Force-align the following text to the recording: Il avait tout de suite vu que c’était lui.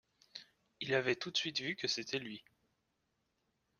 Il 0.79 0.95
avait 0.95 1.15
tout 1.15 1.29
de 1.29 1.37
suite 1.37 1.59
vu 1.59 1.75
que 1.75 1.87
c’était 1.87 2.17
lui. 2.17 2.43